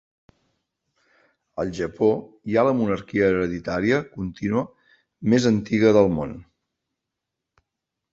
Al 1.63 1.73
Japó 1.79 2.07
hi 2.51 2.57
ha 2.57 2.63
la 2.67 2.71
monarquia 2.79 3.27
hereditària 3.33 3.99
contínua 4.15 4.63
més 5.35 5.45
antiga 5.51 5.93
del 5.99 6.11
món. 6.17 6.33